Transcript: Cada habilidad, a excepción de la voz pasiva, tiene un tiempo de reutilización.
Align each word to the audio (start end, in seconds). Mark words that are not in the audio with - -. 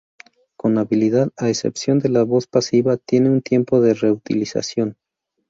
Cada 0.57 0.81
habilidad, 0.81 1.29
a 1.37 1.49
excepción 1.49 1.99
de 1.99 2.09
la 2.09 2.23
voz 2.23 2.47
pasiva, 2.47 2.97
tiene 2.97 3.29
un 3.29 3.43
tiempo 3.43 3.81
de 3.81 3.93
reutilización. 3.93 4.97